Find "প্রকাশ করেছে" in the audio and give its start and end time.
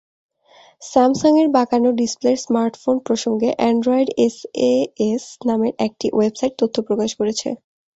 6.87-7.49